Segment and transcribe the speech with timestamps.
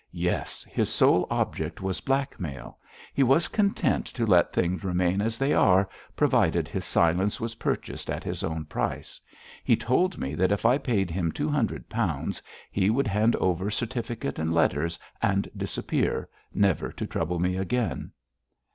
[0.11, 2.79] 'Yes, his sole object was blackmail;
[3.13, 8.09] he was content to let things remain as they are, provided his silence was purchased
[8.09, 9.21] at his own price.
[9.63, 12.41] He told me that if I paid him two hundred pounds
[12.71, 18.09] he would hand over certificate and letters and disappear, never to trouble me again.'